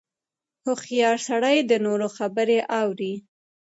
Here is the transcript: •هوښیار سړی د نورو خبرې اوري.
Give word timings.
•هوښیار 0.63 1.17
سړی 1.27 1.57
د 1.63 1.71
نورو 1.85 2.07
خبرې 2.17 2.59
اوري. 2.81 3.13